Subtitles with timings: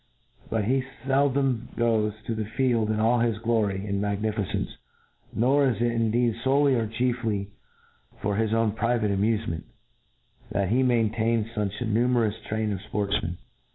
[0.49, 4.75] But he fcldom goes to the field in all this glory and magnificence;
[5.31, 7.51] nor is it indeed folely or chiefly
[8.19, 9.65] for his own pri vate amufenient
[10.49, 13.37] that he m^ntains fuch a nume rous train of fportfmen.